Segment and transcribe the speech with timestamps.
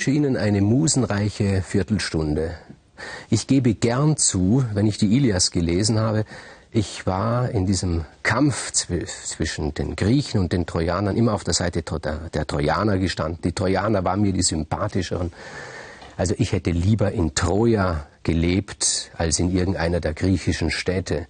[0.00, 2.54] Wünsche Ihnen eine musenreiche Viertelstunde.
[3.28, 6.24] Ich gebe gern zu, wenn ich die Ilias gelesen habe,
[6.72, 11.82] ich war in diesem Kampf zwischen den Griechen und den Trojanern immer auf der Seite
[11.82, 13.42] der Trojaner gestanden.
[13.44, 15.34] Die Trojaner waren mir die sympathischeren.
[16.16, 21.26] Also ich hätte lieber in Troja gelebt als in irgendeiner der griechischen Städte,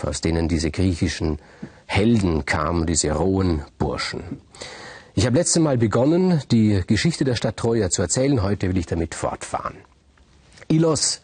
[0.00, 1.40] aus denen diese griechischen
[1.86, 4.22] Helden kamen, diese rohen Burschen.
[5.14, 8.42] Ich habe letzte Mal begonnen, die Geschichte der Stadt Troja zu erzählen.
[8.42, 9.76] Heute will ich damit fortfahren.
[10.68, 11.20] Ilos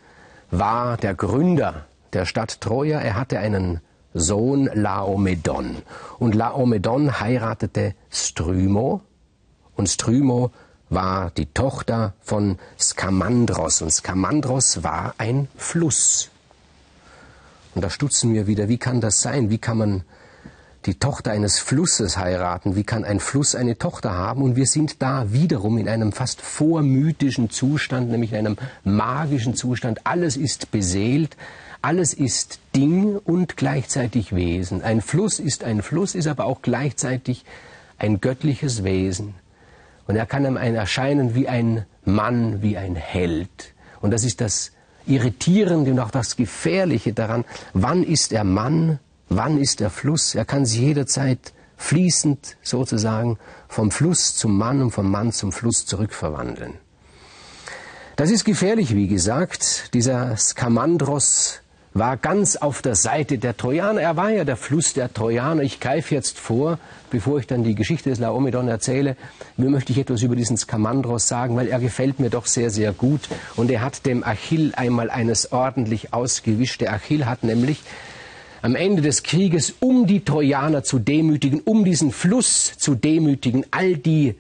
[0.51, 3.01] war der Gründer der Stadt Troja.
[3.01, 3.81] Er hatte einen
[4.13, 5.77] Sohn Laomedon.
[6.19, 9.01] Und Laomedon heiratete Strymo.
[9.75, 10.51] Und Strymo
[10.91, 13.81] war die Tochter von Skamandros.
[13.81, 16.29] Und Skamandros war ein Fluss.
[17.75, 19.49] Und da stutzen wir wieder, wie kann das sein?
[19.49, 20.05] Wie kann man
[20.87, 22.77] die Tochter eines Flusses heiraten.
[22.77, 24.43] Wie kann ein Fluss eine Tochter haben?
[24.43, 30.01] Und wir sind da wiederum in einem fast vormythischen Zustand, nämlich in einem magischen Zustand.
[30.05, 31.37] Alles ist beseelt,
[31.83, 34.83] alles ist Ding und gleichzeitig Wesen.
[34.83, 37.45] Ein Fluss ist ein Fluss, ist aber auch gleichzeitig
[37.99, 39.35] ein göttliches Wesen.
[40.07, 43.75] Und er kann einem erscheinen wie ein Mann, wie ein Held.
[44.01, 44.73] Und das ist das
[45.07, 47.45] Irritierende und auch das Gefährliche daran.
[47.75, 49.01] Wann ist er Mann?
[49.29, 50.35] Wann ist der Fluss?
[50.35, 55.87] Er kann sich jederzeit fließend sozusagen vom Fluss zum Mann und vom Mann zum Fluss
[55.87, 56.75] zurückverwandeln.
[58.17, 59.95] Das ist gefährlich, wie gesagt.
[59.95, 61.61] Dieser Skamandros
[61.95, 64.01] war ganz auf der Seite der Trojaner.
[64.01, 65.63] Er war ja der Fluss der Trojaner.
[65.63, 66.79] Ich greife jetzt vor,
[67.11, 69.17] bevor ich dann die Geschichte des Laomedon erzähle,
[69.57, 72.93] mir möchte ich etwas über diesen Skamandros sagen, weil er gefällt mir doch sehr, sehr
[72.93, 73.29] gut.
[73.57, 76.81] Und er hat dem Achill einmal eines ordentlich ausgewischt.
[76.81, 77.83] Der Achill hat nämlich
[78.63, 83.97] am Ende des Krieges, um die Trojaner zu demütigen, um diesen Fluss zu demütigen, all
[83.97, 84.35] die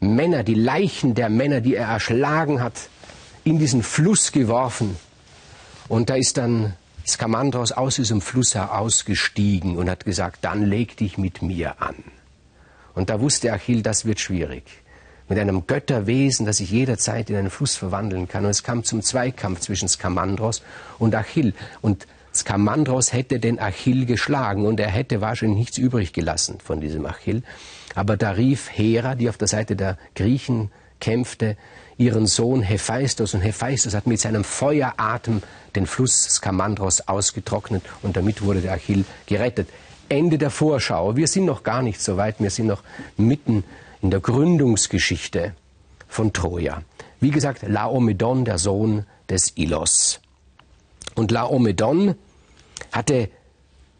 [0.00, 2.74] Männer, die Leichen der Männer, die er erschlagen hat,
[3.44, 4.96] in diesen Fluss geworfen.
[5.88, 6.74] Und da ist dann
[7.06, 11.96] Skamandros aus diesem Fluss herausgestiegen und hat gesagt, dann leg dich mit mir an.
[12.94, 14.64] Und da wusste Achill, das wird schwierig.
[15.28, 18.44] Mit einem Götterwesen, das sich jederzeit in einen Fluss verwandeln kann.
[18.44, 20.62] Und es kam zum Zweikampf zwischen Skamandros
[20.98, 21.54] und Achill.
[21.80, 27.06] Und Skamandros hätte den Achill geschlagen und er hätte wahrscheinlich nichts übrig gelassen von diesem
[27.06, 27.42] Achill.
[27.94, 31.56] Aber da rief Hera, die auf der Seite der Griechen kämpfte,
[31.98, 35.42] ihren Sohn Hephaistos und Hephaistos hat mit seinem Feueratem
[35.76, 39.68] den Fluss Skamandros ausgetrocknet und damit wurde der Achill gerettet.
[40.08, 41.16] Ende der Vorschau.
[41.16, 42.82] Wir sind noch gar nicht so weit, wir sind noch
[43.16, 43.64] mitten
[44.00, 45.54] in der Gründungsgeschichte
[46.08, 46.82] von Troja.
[47.20, 50.20] Wie gesagt, Laomedon, der Sohn des Ilos.
[51.14, 52.14] Und Laomedon
[52.90, 53.28] hatte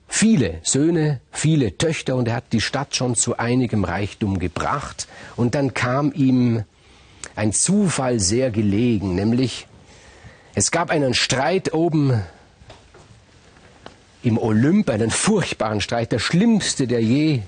[0.09, 5.09] viele Söhne, viele Töchter und er hat die Stadt schon zu einigem Reichtum gebracht.
[5.37, 6.65] Und dann kam ihm
[7.35, 9.67] ein Zufall sehr gelegen, nämlich
[10.55, 12.23] es gab einen Streit oben
[14.23, 17.41] im Olymp, einen furchtbaren Streit, der schlimmste, der je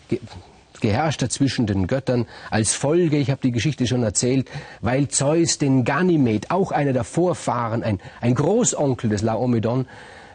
[0.84, 4.50] geherrscht hat zwischen den Göttern als Folge, ich habe die Geschichte schon erzählt,
[4.82, 9.86] weil Zeus den Ganymed, auch einer der Vorfahren, ein, ein Großonkel des Laomedon,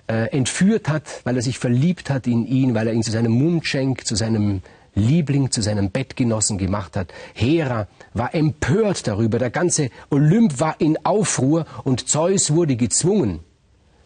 [0.07, 3.33] äh, entführt hat, weil er sich verliebt hat in ihn, weil er ihn zu seinem
[3.33, 4.63] Mundschenk, zu seinem
[4.95, 7.13] Liebling, zu seinem Bettgenossen gemacht hat.
[7.35, 13.41] Hera war empört darüber, der ganze Olymp war in Aufruhr und Zeus wurde gezwungen,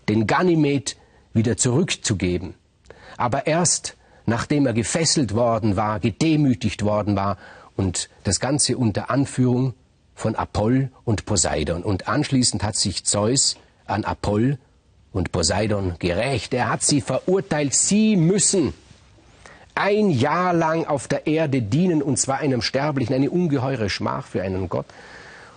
[0.09, 0.97] den Ganymed
[1.33, 2.55] wieder zurückzugeben.
[3.15, 7.37] Aber erst nachdem er gefesselt worden war, gedemütigt worden war
[7.75, 9.73] und das Ganze unter Anführung
[10.15, 11.83] von Apoll und Poseidon.
[11.83, 14.57] Und anschließend hat sich Zeus an Apoll
[15.11, 16.53] und Poseidon gerecht.
[16.53, 18.73] Er hat sie verurteilt, sie müssen
[19.75, 24.43] ein Jahr lang auf der Erde dienen, und zwar einem Sterblichen, eine ungeheure Schmach für
[24.43, 24.85] einen Gott.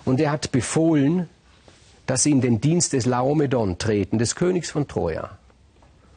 [0.05, 1.29] Und er hat befohlen,
[2.07, 5.39] dass sie in den Dienst des Laomedon treten, des Königs von Troja.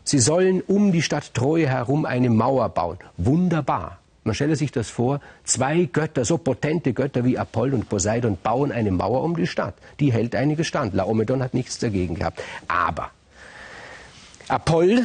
[0.10, 2.98] Sie sollen um die Stadt Troje herum eine Mauer bauen.
[3.18, 4.00] Wunderbar.
[4.24, 8.72] Man stelle sich das vor, zwei Götter, so potente Götter wie Apoll und Poseidon, bauen
[8.72, 9.76] eine Mauer um die Stadt.
[10.00, 10.96] Die hält einiges stand.
[10.96, 12.42] Laomedon hat nichts dagegen gehabt.
[12.68, 13.12] Aber
[14.48, 15.04] Apoll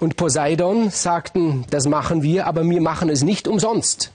[0.00, 4.10] und Poseidon sagten, das machen wir, aber wir machen es nicht umsonst.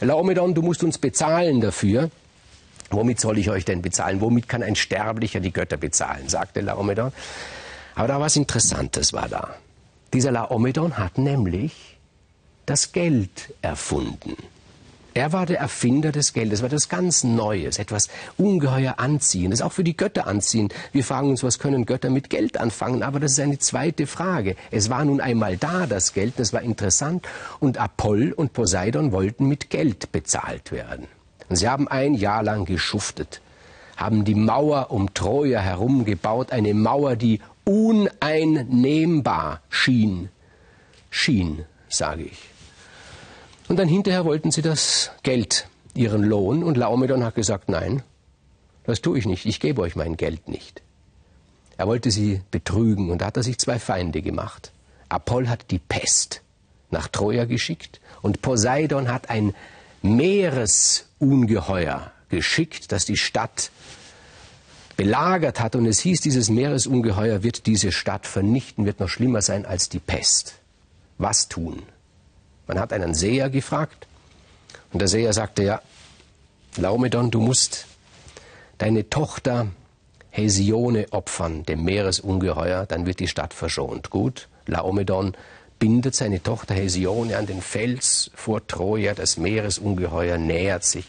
[0.00, 2.10] Laomedon, du musst uns bezahlen dafür.
[2.90, 4.20] Womit soll ich euch denn bezahlen?
[4.20, 6.28] Womit kann ein Sterblicher die Götter bezahlen?
[6.28, 7.12] sagte Laomedon.
[7.94, 9.54] Aber da was Interessantes war da.
[10.14, 11.98] Dieser Laomedon hat nämlich
[12.66, 14.36] das Geld erfunden.
[15.12, 19.82] Er war der Erfinder des Geldes, war das ganz Neues, etwas ungeheuer Anziehendes, auch für
[19.82, 20.72] die Götter anziehend.
[20.92, 23.02] Wir fragen uns, was können Götter mit Geld anfangen?
[23.02, 24.54] Aber das ist eine zweite Frage.
[24.70, 27.26] Es war nun einmal da, das Geld, das war interessant.
[27.58, 31.08] Und Apoll und Poseidon wollten mit Geld bezahlt werden.
[31.48, 33.40] Und sie haben ein Jahr lang geschuftet.
[33.96, 40.28] haben die Mauer um Troja herum gebaut, eine Mauer, die uneinnehmbar schien.
[41.10, 42.38] Schien, sage ich.
[43.68, 48.02] Und dann hinterher wollten sie das Geld, ihren Lohn, und Laomedon hat gesagt, nein,
[48.84, 50.82] das tue ich nicht, ich gebe euch mein Geld nicht.
[51.76, 54.72] Er wollte sie betrügen und da hat er sich zwei Feinde gemacht.
[55.08, 56.42] Apoll hat die Pest
[56.90, 59.54] nach Troja geschickt und Poseidon hat ein
[60.02, 63.70] Meeresungeheuer geschickt, das die Stadt
[64.96, 65.76] belagert hat.
[65.76, 69.98] Und es hieß, dieses Meeresungeheuer wird diese Stadt vernichten, wird noch schlimmer sein als die
[69.98, 70.54] Pest.
[71.18, 71.82] Was tun?
[72.66, 74.06] Man hat einen Seher gefragt
[74.92, 75.82] und der Seher sagte, ja,
[76.76, 77.86] Laomedon, du musst
[78.78, 79.68] deine Tochter
[80.30, 84.10] Hesione opfern, dem Meeresungeheuer, dann wird die Stadt verschont.
[84.10, 85.36] Gut, Laomedon
[85.78, 91.06] bindet seine Tochter Hesione an den Fels vor Troja, das Meeresungeheuer nähert sich,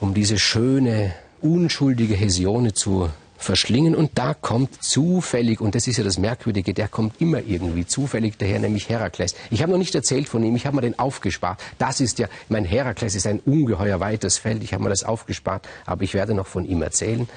[0.00, 3.10] um diese schöne, unschuldige Hesione zu
[3.42, 7.86] verschlingen und da kommt zufällig, und das ist ja das Merkwürdige, der kommt immer irgendwie
[7.86, 9.34] zufällig daher, nämlich Herakles.
[9.50, 11.60] Ich habe noch nicht erzählt von ihm, ich habe mir den aufgespart.
[11.78, 15.68] Das ist ja, mein Herakles ist ein ungeheuer weites Feld, ich habe mir das aufgespart,
[15.84, 17.28] aber ich werde noch von ihm erzählen.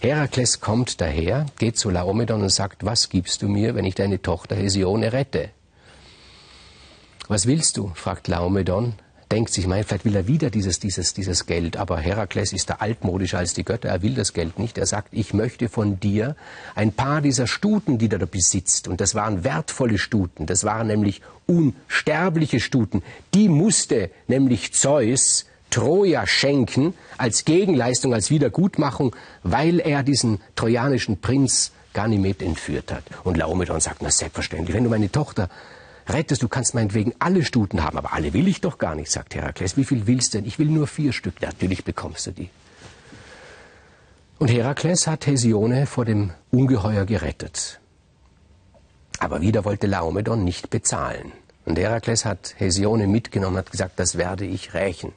[0.00, 4.20] Herakles kommt daher, geht zu Laomedon und sagt, was gibst du mir, wenn ich deine
[4.20, 5.50] Tochter Hesione rette?
[7.28, 7.92] Was willst du?
[7.94, 8.94] fragt Laomedon.
[9.32, 11.78] Denkt sich, mein, vielleicht will er wieder dieses, dieses, dieses Geld.
[11.78, 13.88] Aber Herakles ist da altmodischer als die Götter.
[13.88, 14.76] Er will das Geld nicht.
[14.76, 16.36] Er sagt, ich möchte von dir
[16.74, 18.88] ein paar dieser Stuten, die du da besitzt.
[18.88, 20.44] Und das waren wertvolle Stuten.
[20.44, 23.02] Das waren nämlich unsterbliche Stuten.
[23.32, 31.72] Die musste nämlich Zeus Troja schenken als Gegenleistung, als Wiedergutmachung, weil er diesen trojanischen Prinz
[31.94, 33.04] Ganymed entführt hat.
[33.24, 35.48] Und Laomedon sagt, na selbstverständlich, wenn du meine Tochter
[36.12, 39.34] rettest, du kannst meinetwegen alle Stuten haben, aber alle will ich doch gar nicht, sagt
[39.34, 39.76] Herakles.
[39.76, 40.46] Wie viel willst du denn?
[40.46, 41.40] Ich will nur vier Stück.
[41.40, 42.50] Natürlich bekommst du die.
[44.38, 47.80] Und Herakles hat Hesione vor dem Ungeheuer gerettet.
[49.18, 51.32] Aber wieder wollte Laomedon nicht bezahlen.
[51.64, 55.12] Und Herakles hat Hesione mitgenommen und hat gesagt, das werde ich rächen.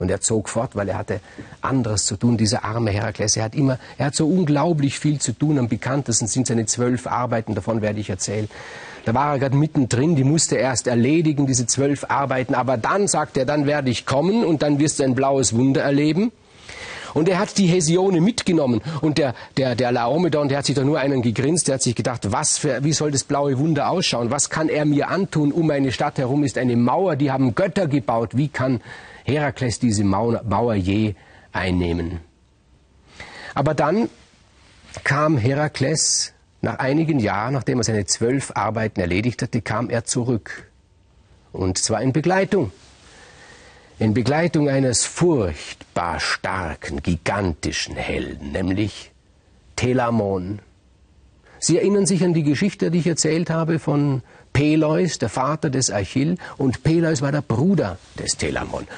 [0.00, 1.20] Und er zog fort, weil er hatte
[1.60, 2.36] anderes zu tun.
[2.38, 5.58] Dieser arme Herakles, er hat immer, er hat so unglaublich viel zu tun.
[5.58, 8.48] Am bekanntesten sind seine zwölf Arbeiten, davon werde ich erzählen.
[9.04, 12.54] Da war er gerade mittendrin, die musste er erst erledigen, diese zwölf Arbeiten.
[12.54, 15.82] Aber dann sagt er, dann werde ich kommen und dann wirst du ein blaues Wunder
[15.82, 16.32] erleben.
[17.14, 18.80] Und er hat die Hesione mitgenommen.
[19.00, 21.94] Und der, der, der Laomedon, der hat sich doch nur einen gegrinst, der hat sich
[21.94, 24.30] gedacht, was für, wie soll das blaue Wunder ausschauen?
[24.30, 25.52] Was kann er mir antun?
[25.52, 28.36] Um meine Stadt herum ist eine Mauer, die haben Götter gebaut.
[28.36, 28.80] Wie kann
[29.24, 31.14] Herakles diese Mauer je
[31.52, 32.20] einnehmen.
[33.54, 34.08] Aber dann
[35.04, 36.32] kam Herakles
[36.62, 40.70] nach einigen Jahren, nachdem er seine zwölf Arbeiten erledigt hatte, kam er zurück.
[41.52, 42.70] Und zwar in Begleitung.
[44.00, 49.10] In Begleitung eines furchtbar starken, gigantischen Helden, nämlich
[49.76, 50.60] Telamon.
[51.58, 54.22] Sie erinnern sich an die Geschichte, die ich erzählt habe von
[54.54, 58.88] Peleus, der Vater des Achill, und Peleus war der Bruder des Telamon.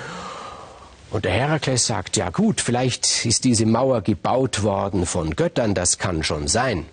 [1.10, 5.98] Und der Herakles sagt, ja gut, vielleicht ist diese Mauer gebaut worden von Göttern, das
[5.98, 6.86] kann schon sein.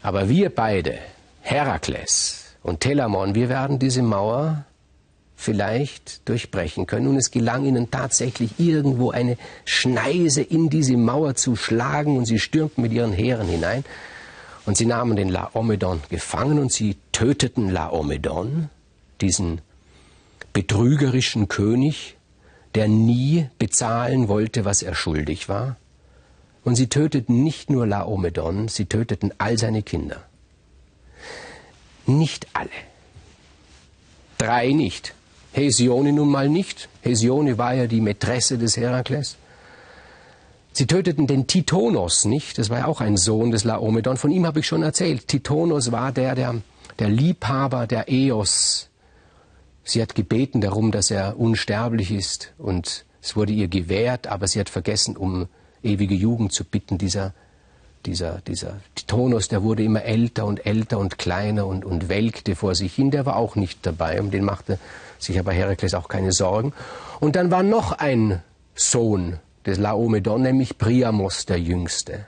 [0.00, 0.96] Aber wir beide,
[1.42, 4.64] Herakles und Telamon, wir werden diese Mauer
[5.40, 7.06] vielleicht durchbrechen können.
[7.06, 12.38] Und es gelang ihnen tatsächlich irgendwo eine Schneise in diese Mauer zu schlagen und sie
[12.38, 13.84] stürmten mit ihren Heeren hinein.
[14.66, 18.68] Und sie nahmen den Laomedon gefangen und sie töteten Laomedon,
[19.22, 19.62] diesen
[20.52, 22.16] betrügerischen König,
[22.74, 25.76] der nie bezahlen wollte, was er schuldig war.
[26.64, 30.22] Und sie töteten nicht nur Laomedon, sie töteten all seine Kinder.
[32.06, 32.68] Nicht alle.
[34.36, 35.14] Drei nicht.
[35.52, 36.88] Hesione nun mal nicht.
[37.02, 39.36] Hesione war ja die Mätresse des Herakles.
[40.72, 44.46] Sie töteten den Titonos nicht, das war ja auch ein Sohn des Laomedon, von ihm
[44.46, 45.26] habe ich schon erzählt.
[45.26, 46.54] Titonos war der, der,
[46.98, 48.88] der Liebhaber der Eos.
[49.82, 54.60] Sie hat gebeten darum, dass er unsterblich ist und es wurde ihr gewährt, aber sie
[54.60, 55.48] hat vergessen, um
[55.82, 56.98] ewige Jugend zu bitten.
[56.98, 57.34] Dieser,
[58.06, 62.74] dieser, dieser Titonos, der wurde immer älter und älter und kleiner und, und welkte vor
[62.74, 64.78] sich hin, der war auch nicht dabei, um den machte
[65.22, 66.72] sich aber Herakles auch keine Sorgen.
[67.20, 68.42] Und dann war noch ein
[68.74, 72.26] Sohn des Laomedon, nämlich Priamos der Jüngste.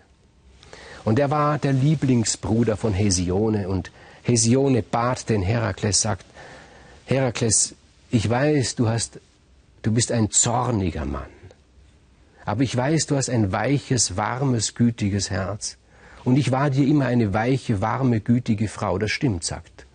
[1.04, 3.68] Und er war der Lieblingsbruder von Hesione.
[3.68, 3.90] Und
[4.22, 6.26] Hesione bat den Herakles, sagt,
[7.06, 7.74] Herakles,
[8.10, 9.18] ich weiß, du hast,
[9.82, 11.30] du bist ein zorniger Mann.
[12.44, 15.78] Aber ich weiß, du hast ein weiches, warmes, gütiges Herz.
[16.24, 18.98] Und ich war dir immer eine weiche, warme, gütige Frau.
[18.98, 19.86] Das stimmt, sagt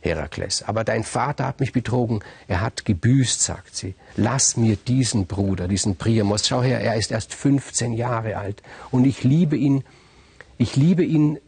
[0.00, 0.62] Herakles.
[0.62, 3.94] Aber dein Vater hat mich betrogen, er hat gebüßt, sagt sie.
[4.16, 6.46] Lass mir diesen Bruder, diesen Priamos.
[6.46, 9.84] Schau her, er ist erst 15 Jahre alt und ich liebe ihn,
[10.58, 11.38] ich liebe ihn,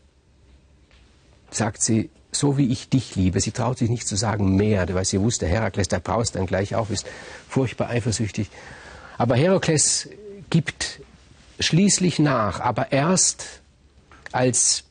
[1.51, 3.41] sagt sie, so wie ich dich liebe.
[3.41, 6.75] Sie traut sich nicht zu sagen mehr, weil sie wusste, Herakles, der brauchst dann gleich
[6.75, 7.07] auch, ist
[7.49, 8.51] furchtbar eifersüchtig.
[9.19, 10.09] Aber Herakles
[10.49, 11.01] gibt
[11.59, 13.61] schließlich nach, aber erst
[14.31, 14.85] als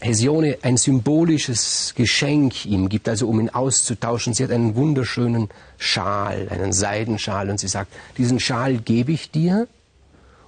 [0.00, 4.32] Hesione ein symbolisches Geschenk ihm gibt, also um ihn auszutauschen.
[4.32, 9.66] Sie hat einen wunderschönen Schal, einen Seidenschal und sie sagt, diesen Schal gebe ich dir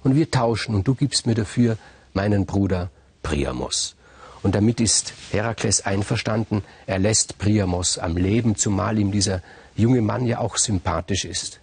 [0.03, 1.77] und wir tauschen und du gibst mir dafür
[2.13, 2.89] meinen Bruder
[3.23, 3.95] Priamos.
[4.41, 9.41] Und damit ist Herakles einverstanden, er lässt Priamos am Leben, zumal ihm dieser
[9.75, 11.60] junge Mann ja auch sympathisch ist.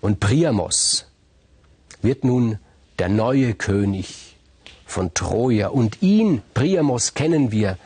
[0.00, 1.06] Und Priamos
[2.02, 2.58] wird nun
[2.98, 4.36] der neue König
[4.86, 5.68] von Troja.
[5.68, 7.78] Und ihn, Priamos, kennen wir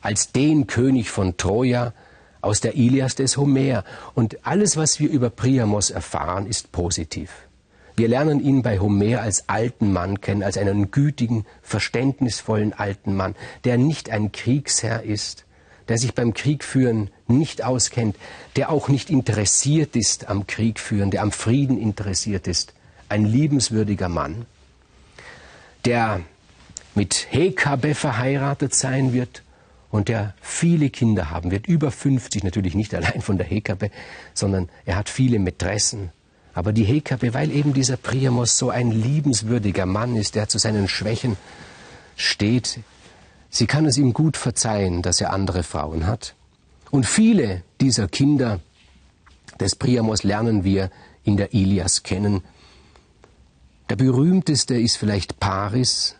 [0.00, 1.92] als den König von Troja
[2.40, 3.84] aus der Ilias des Homer.
[4.14, 7.30] Und alles, was wir über Priamos erfahren, ist positiv.
[7.96, 13.34] Wir lernen ihn bei Homer als alten Mann kennen, als einen gütigen, verständnisvollen alten Mann,
[13.64, 15.44] der nicht ein Kriegsherr ist,
[15.88, 18.16] der sich beim Kriegführen nicht auskennt,
[18.56, 22.74] der auch nicht interessiert ist am Kriegführen, der am Frieden interessiert ist.
[23.08, 24.46] Ein liebenswürdiger Mann,
[25.84, 26.20] der
[26.94, 29.42] mit Hekabe verheiratet sein wird
[29.90, 33.90] und der viele Kinder haben wird, über 50, natürlich nicht allein von der Hekabe,
[34.34, 36.10] sondern er hat viele Mätressen.
[36.52, 40.88] Aber die Hekabe, weil eben dieser Priamos so ein liebenswürdiger Mann ist, der zu seinen
[40.88, 41.36] Schwächen
[42.16, 42.80] steht,
[43.50, 46.34] sie kann es ihm gut verzeihen, dass er andere Frauen hat.
[46.90, 48.60] Und viele dieser Kinder
[49.60, 50.90] des Priamos lernen wir
[51.24, 52.42] in der Ilias kennen.
[53.90, 56.14] Der berühmteste ist vielleicht Paris,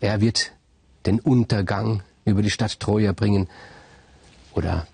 [0.00, 0.52] er wird
[1.06, 3.48] den Untergang über die Stadt Troja bringen.
[4.54, 4.86] Oder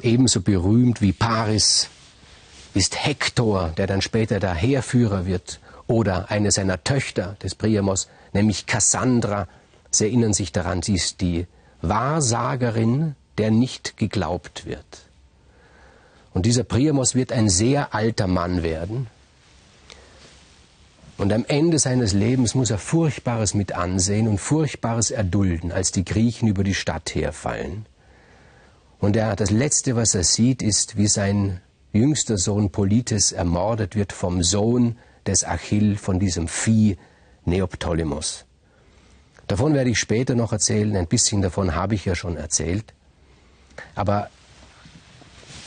[0.00, 1.88] ebenso berühmt wie Paris
[2.74, 5.60] ist Hektor, der dann später der Heerführer wird.
[5.86, 9.48] Oder eine seiner Töchter des Priamos, nämlich Cassandra.
[9.98, 11.46] Sie erinnern sich daran, sie ist die
[11.82, 14.84] Wahrsagerin, der nicht geglaubt wird.
[16.32, 19.08] Und dieser Priamos wird ein sehr alter Mann werden,
[21.18, 26.04] und am Ende seines Lebens muss er Furchtbares mit ansehen und Furchtbares erdulden, als die
[26.04, 27.86] Griechen über die Stadt herfallen.
[28.98, 31.60] Und er, das Letzte, was er sieht, ist, wie sein
[31.92, 36.98] jüngster Sohn Polites ermordet wird vom Sohn des Achill, von diesem Vieh
[37.46, 38.44] Neoptolemos.
[39.46, 42.92] Davon werde ich später noch erzählen, ein bisschen davon habe ich ja schon erzählt.
[43.94, 44.30] Aber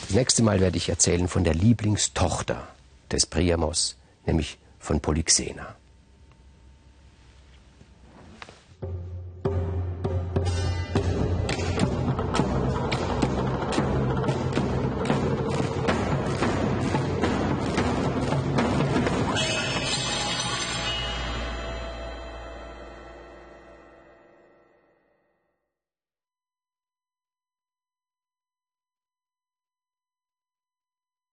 [0.02, 2.68] das nächste Mal werde ich erzählen von der Lieblingstochter
[3.10, 3.96] des Priamos,
[4.26, 5.76] nämlich von Polyxena.